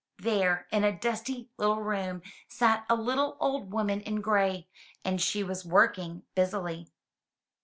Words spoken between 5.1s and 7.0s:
she was working busily.